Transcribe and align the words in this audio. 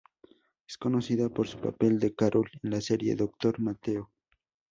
Es 0.67 0.79
conocida 0.79 1.29
por 1.29 1.47
su 1.47 1.59
papel 1.59 1.99
de 1.99 2.15
Carol 2.15 2.49
en 2.63 2.71
la 2.71 2.81
serie 2.81 3.15
"Doctor 3.15 3.59
Mateo". 3.59 4.09